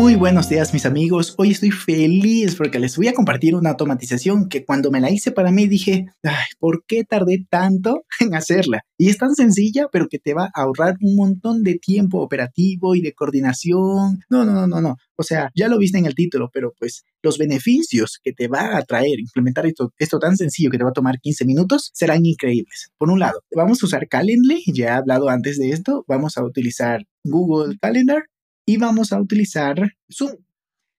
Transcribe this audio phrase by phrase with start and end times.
[0.00, 1.34] Muy, buenos días mis amigos.
[1.36, 5.30] Hoy estoy feliz porque les voy a compartir una automatización que cuando me la hice
[5.30, 8.80] para mí dije, ay, ¿por qué tardé tanto en hacerla?
[8.96, 12.94] Y es tan sencilla, pero que te va a ahorrar un montón de tiempo operativo
[12.94, 14.20] y de coordinación.
[14.30, 14.96] No, no, no, no, no.
[15.16, 18.78] O sea, ya lo viste en el título, pero pues los beneficios que te va
[18.78, 22.24] a traer implementar esto, esto tan sencillo que te va a tomar 15 minutos serán
[22.24, 22.88] increíbles.
[22.96, 26.42] Por un lado, vamos a usar Calendly, ya he hablado antes de esto, vamos a
[26.42, 28.22] utilizar Google Calendar
[28.70, 30.30] y vamos a utilizar Zoom.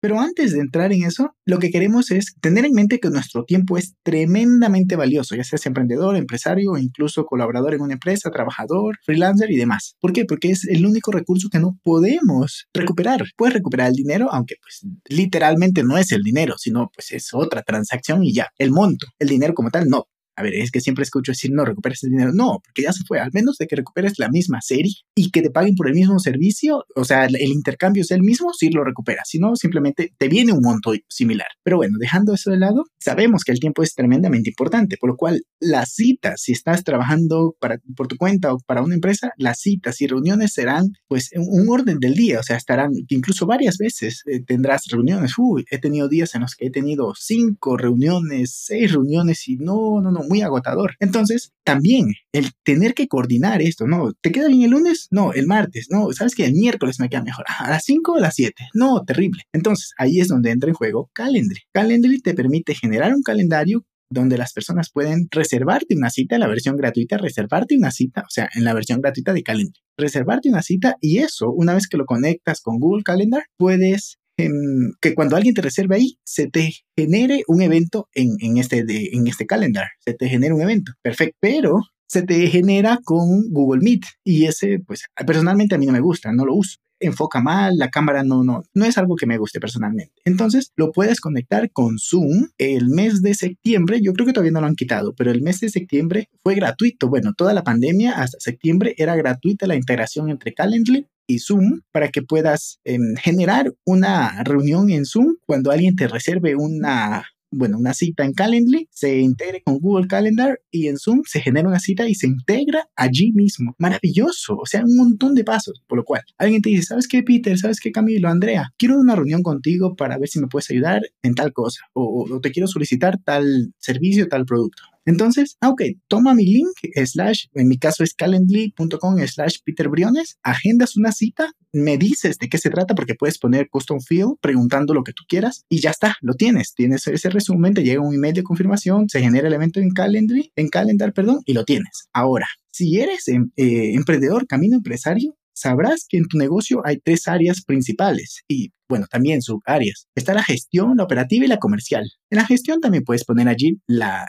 [0.00, 3.44] Pero antes de entrar en eso, lo que queremos es tener en mente que nuestro
[3.44, 9.52] tiempo es tremendamente valioso, ya seas emprendedor, empresario incluso colaborador en una empresa, trabajador, freelancer
[9.52, 9.94] y demás.
[10.00, 10.24] ¿Por qué?
[10.24, 13.22] Porque es el único recurso que no podemos recuperar.
[13.36, 17.62] Puedes recuperar el dinero, aunque pues literalmente no es el dinero, sino pues es otra
[17.62, 18.48] transacción y ya.
[18.58, 20.08] El monto, el dinero como tal, no.
[20.42, 22.32] Ver, es que siempre escucho decir, no, recuperes el dinero.
[22.32, 23.20] No, porque ya se fue.
[23.20, 26.18] Al menos de que recuperes la misma serie y que te paguen por el mismo
[26.18, 29.28] servicio, o sea, el intercambio es el mismo, sí lo recuperas.
[29.28, 31.48] Si no, simplemente te viene un monto similar.
[31.62, 35.16] Pero bueno, dejando eso de lado, sabemos que el tiempo es tremendamente importante, por lo
[35.16, 39.60] cual las citas, si estás trabajando para, por tu cuenta o para una empresa, las
[39.60, 44.22] citas y reuniones serán pues un orden del día, o sea, estarán incluso varias veces
[44.26, 45.32] eh, tendrás reuniones.
[45.38, 50.00] Uy, he tenido días en los que he tenido cinco reuniones, seis reuniones y no,
[50.00, 50.94] no, no, muy agotador.
[50.98, 54.14] Entonces, también el tener que coordinar esto, ¿no?
[54.22, 55.08] ¿Te queda bien el lunes?
[55.10, 57.44] No, el martes, no, ¿sabes que El miércoles me queda mejor.
[57.58, 58.70] ¿A las 5 o a las 7?
[58.72, 59.42] No, terrible.
[59.52, 61.60] Entonces, ahí es donde entra en juego Calendly.
[61.74, 66.76] Calendly te permite generar un calendario donde las personas pueden reservarte una cita la versión
[66.76, 70.96] gratuita, reservarte una cita, o sea, en la versión gratuita de Calendly, reservarte una cita
[71.00, 75.62] y eso, una vez que lo conectas con Google Calendar, puedes que cuando alguien te
[75.62, 80.14] reserve ahí, se te genere un evento en, en, este, de, en este calendar, se
[80.14, 80.92] te genera un evento.
[81.02, 81.80] Perfecto, pero
[82.12, 86.30] se te genera con Google Meet y ese, pues personalmente a mí no me gusta,
[86.30, 86.76] no lo uso.
[87.00, 90.12] Enfoca mal, la cámara no, no, no es algo que me guste personalmente.
[90.24, 94.00] Entonces lo puedes conectar con Zoom el mes de septiembre.
[94.02, 97.08] Yo creo que todavía no lo han quitado, pero el mes de septiembre fue gratuito.
[97.08, 102.08] Bueno, toda la pandemia hasta septiembre era gratuita la integración entre Calendly y Zoom para
[102.08, 107.94] que puedas em, generar una reunión en Zoom cuando alguien te reserve una bueno, una
[107.94, 112.08] cita en Calendly, se integre con Google Calendar y en Zoom se genera una cita
[112.08, 113.74] y se integra allí mismo.
[113.78, 115.82] Maravilloso, o sea, un montón de pasos.
[115.86, 117.56] Por lo cual, alguien te dice, ¿sabes qué, Peter?
[117.58, 118.28] ¿Sabes qué, Camilo?
[118.28, 122.40] Andrea, quiero una reunión contigo para ver si me puedes ayudar en tal cosa o
[122.40, 124.82] te quiero solicitar tal servicio, tal producto.
[125.04, 126.72] Entonces, ah, ok, toma mi link,
[127.04, 132.48] slash, en mi caso es calendly.com slash Peter Briones, agendas una cita, me dices de
[132.48, 135.90] qué se trata porque puedes poner custom field preguntando lo que tú quieras y ya
[135.90, 139.54] está, lo tienes, tienes ese resumen, te llega un email de confirmación, se genera el
[139.54, 142.08] evento en Calendly, en Calendar, perdón, y lo tienes.
[142.12, 147.28] Ahora, si eres em, eh, emprendedor, camino empresario, sabrás que en tu negocio hay tres
[147.28, 150.06] áreas principales y, bueno, también subáreas.
[150.14, 152.10] Está la gestión, la operativa y la comercial.
[152.30, 154.26] En la gestión también puedes poner allí la,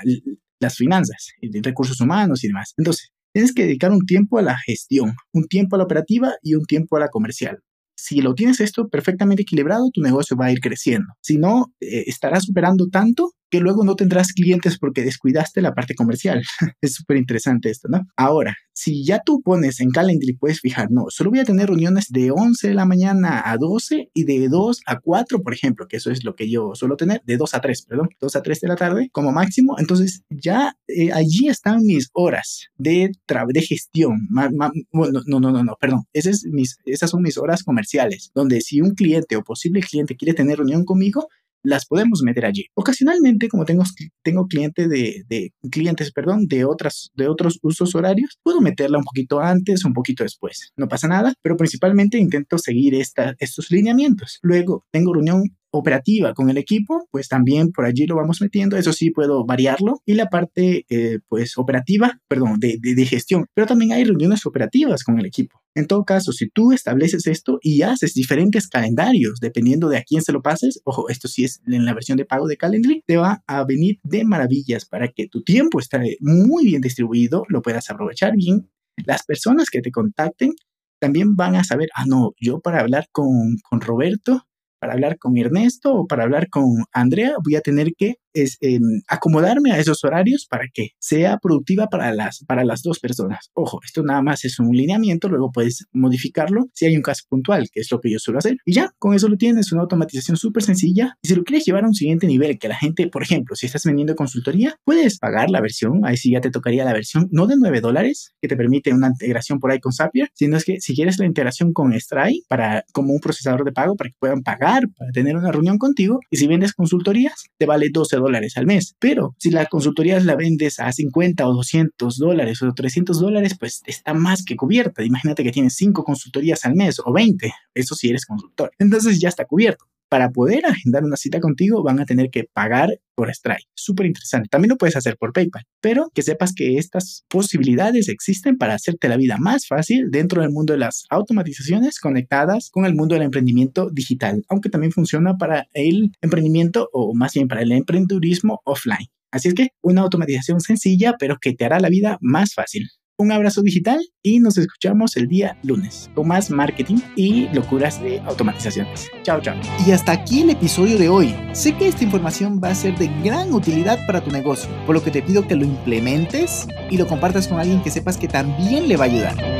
[0.59, 1.31] las finanzas,
[1.63, 2.73] recursos humanos y demás.
[2.77, 6.55] Entonces, tienes que dedicar un tiempo a la gestión, un tiempo a la operativa y
[6.55, 7.59] un tiempo a la comercial.
[7.95, 11.13] Si lo tienes esto perfectamente equilibrado, tu negocio va a ir creciendo.
[11.21, 16.41] Si no, eh, estarás superando tanto luego no tendrás clientes porque descuidaste la parte comercial.
[16.81, 18.01] es súper interesante esto, ¿no?
[18.15, 22.07] Ahora, si ya tú pones en Calendly, puedes fijar, no, solo voy a tener reuniones
[22.09, 25.97] de 11 de la mañana a 12 y de 2 a 4, por ejemplo, que
[25.97, 28.61] eso es lo que yo suelo tener, de 2 a 3, perdón, 2 a 3
[28.61, 29.75] de la tarde como máximo.
[29.77, 33.11] Entonces, ya eh, allí están mis horas de,
[33.49, 34.27] de gestión.
[34.31, 36.05] no, no, no, no, perdón.
[36.13, 40.85] Esas son mis horas comerciales, donde si un cliente o posible cliente quiere tener reunión
[40.85, 41.27] conmigo,
[41.63, 42.65] las podemos meter allí.
[42.75, 43.83] Ocasionalmente, como tengo,
[44.21, 49.03] tengo cliente de, de, clientes perdón, de, otras, de otros usos horarios, puedo meterla un
[49.03, 50.71] poquito antes, un poquito después.
[50.77, 54.39] No pasa nada, pero principalmente intento seguir esta, estos lineamientos.
[54.41, 58.77] Luego, tengo reunión operativa con el equipo, pues también por allí lo vamos metiendo.
[58.77, 60.01] Eso sí, puedo variarlo.
[60.05, 63.47] Y la parte, eh, pues, operativa, perdón, de, de, gestión.
[63.55, 65.62] Pero también hay reuniones operativas con el equipo.
[65.75, 70.21] En todo caso, si tú estableces esto y haces diferentes calendarios, dependiendo de a quién
[70.21, 73.17] se lo pases, ojo, esto sí es en la versión de pago de Calendly, te
[73.17, 77.89] va a venir de maravillas para que tu tiempo esté muy bien distribuido, lo puedas
[77.89, 78.69] aprovechar bien.
[79.05, 80.51] Las personas que te contacten
[80.99, 84.45] también van a saber, ah, no, yo para hablar con, con Roberto
[84.83, 88.81] para hablar con Ernesto o para hablar con Andrea, voy a tener que es em,
[89.07, 93.49] acomodarme a esos horarios para que sea productiva para las, para las dos personas.
[93.53, 97.69] Ojo, esto nada más es un lineamiento, luego puedes modificarlo si hay un caso puntual,
[97.71, 98.57] que es lo que yo suelo hacer.
[98.65, 101.17] Y ya, con eso lo tienes, una automatización súper sencilla.
[101.21, 103.65] Y si lo quieres llevar a un siguiente nivel, que la gente, por ejemplo, si
[103.65, 107.47] estás vendiendo consultoría, puedes pagar la versión, ahí sí ya te tocaría la versión, no
[107.47, 110.79] de 9 dólares, que te permite una integración por ahí con Zapier, sino es que
[110.79, 114.41] si quieres la integración con Stripe para como un procesador de pago para que puedan
[114.41, 118.65] pagar, para tener una reunión contigo, y si vendes consultorías, te vale 12 dólares al
[118.65, 118.95] mes.
[118.99, 123.81] Pero si la consultoría la vendes a 50 o 200 dólares o 300 dólares, pues
[123.85, 125.03] está más que cubierta.
[125.03, 128.71] Imagínate que tienes 5 consultorías al mes o 20, eso si eres consultor.
[128.79, 132.99] Entonces ya está cubierto para poder agendar una cita contigo van a tener que pagar
[133.15, 133.63] por Stripe.
[133.73, 134.47] Súper interesante.
[134.47, 139.09] También lo puedes hacer por PayPal, pero que sepas que estas posibilidades existen para hacerte
[139.09, 143.23] la vida más fácil dentro del mundo de las automatizaciones conectadas con el mundo del
[143.23, 149.07] emprendimiento digital, aunque también funciona para el emprendimiento o más bien para el emprendedurismo offline.
[149.31, 152.87] Así es que una automatización sencilla, pero que te hará la vida más fácil.
[153.23, 158.19] Un abrazo digital y nos escuchamos el día lunes con más marketing y locuras de
[158.19, 159.09] automatizaciones.
[159.21, 159.55] Chao, chao.
[159.87, 161.33] Y hasta aquí el episodio de hoy.
[161.53, 165.01] Sé que esta información va a ser de gran utilidad para tu negocio, por lo
[165.01, 168.89] que te pido que lo implementes y lo compartas con alguien que sepas que también
[168.89, 169.52] le va a ayudar.